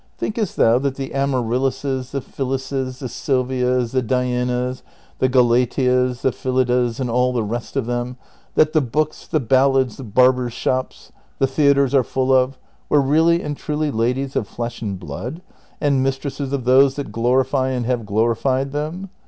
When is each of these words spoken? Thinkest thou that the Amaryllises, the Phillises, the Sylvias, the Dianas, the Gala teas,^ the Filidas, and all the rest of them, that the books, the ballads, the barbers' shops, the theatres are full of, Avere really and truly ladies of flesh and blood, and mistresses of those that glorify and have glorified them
Thinkest 0.17 0.57
thou 0.57 0.79
that 0.79 0.95
the 0.95 1.09
Amaryllises, 1.11 2.09
the 2.09 2.21
Phillises, 2.21 2.97
the 2.97 3.07
Sylvias, 3.07 3.91
the 3.91 4.01
Dianas, 4.01 4.81
the 5.19 5.29
Gala 5.29 5.67
teas,^ 5.67 6.21
the 6.21 6.31
Filidas, 6.31 6.99
and 6.99 7.07
all 7.07 7.31
the 7.31 7.43
rest 7.43 7.75
of 7.75 7.85
them, 7.85 8.17
that 8.55 8.73
the 8.73 8.81
books, 8.81 9.27
the 9.27 9.39
ballads, 9.39 9.97
the 9.97 10.03
barbers' 10.03 10.53
shops, 10.53 11.11
the 11.37 11.45
theatres 11.45 11.93
are 11.93 12.03
full 12.03 12.33
of, 12.33 12.57
Avere 12.89 13.07
really 13.11 13.43
and 13.43 13.55
truly 13.55 13.91
ladies 13.91 14.35
of 14.35 14.47
flesh 14.47 14.81
and 14.81 14.99
blood, 14.99 15.43
and 15.79 16.01
mistresses 16.01 16.51
of 16.51 16.63
those 16.65 16.95
that 16.95 17.11
glorify 17.11 17.69
and 17.69 17.85
have 17.85 18.03
glorified 18.03 18.71
them 18.71 19.09